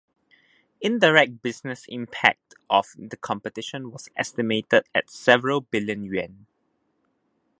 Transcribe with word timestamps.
Indirect 0.81 1.43
business 1.43 1.85
impact 1.87 2.55
of 2.71 2.87
the 2.97 3.15
competition 3.17 3.91
was 3.91 4.09
estimated 4.15 4.83
at 4.95 5.11
several 5.11 5.61
billion 5.61 6.01
yuan. 6.01 6.47